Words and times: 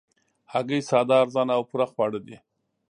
هګۍ 0.51 0.81
ساده، 0.89 1.15
ارزانه 1.23 1.53
او 1.57 1.63
پوره 1.69 1.85
خواړه 1.91 2.19
دي 2.25 2.37